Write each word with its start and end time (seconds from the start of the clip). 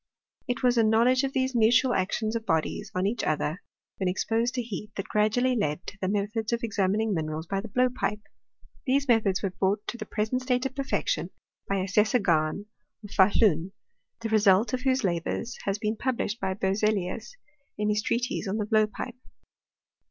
It 0.47 0.63
was 0.63 0.79
a 0.79 0.83
know 0.83 1.03
ledge 1.03 1.23
of 1.23 1.31
these 1.33 1.53
mutual 1.53 1.93
actions 1.93 2.35
of 2.35 2.43
bodies 2.43 2.89
on 2.95 3.05
each 3.05 3.23
other, 3.23 3.61
when 3.97 4.07
exposed 4.09 4.55
to 4.55 4.63
heat, 4.63 4.91
that 4.95 5.07
gradually 5.07 5.55
led 5.55 5.85
to 5.85 5.97
the 6.01 6.07
me 6.07 6.21
thods 6.25 6.51
of 6.51 6.63
examining 6.63 7.13
minerals 7.13 7.45
by 7.45 7.61
the 7.61 7.67
blowpipe. 7.67 8.21
These 8.87 9.07
methods 9.07 9.43
were 9.43 9.51
brought 9.51 9.85
to 9.85 9.99
the 9.99 10.07
present 10.07 10.41
state 10.41 10.65
of 10.65 10.73
perfection 10.73 11.29
by 11.67 11.75
Assessor 11.81 12.17
Gahn, 12.17 12.65
of 13.03 13.11
Fahluji, 13.11 13.73
the 14.21 14.29
[result 14.29 14.73
of 14.73 14.81
whose 14.81 15.03
la 15.03 15.19
bours 15.19 15.55
has 15.65 15.77
been 15.77 15.95
published 15.97 16.39
by 16.39 16.55
Berzelius, 16.55 17.35
in 17.77 17.89
his 17.89 18.01
treatise 18.01 18.47
on 18.47 18.57
the 18.57 18.65
blowpipe. 18.65 19.19